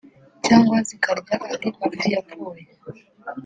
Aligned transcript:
cyangwa 0.45 0.77
zikarya 0.87 1.35
andi 1.47 1.67
mafi 1.79 2.07
yapfuye 2.13 2.63